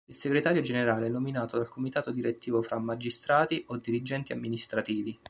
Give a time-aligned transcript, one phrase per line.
[0.09, 5.15] Il Segretario generale è nominato dal Comitato direttivo fra magistrati o dirigenti amministrativi.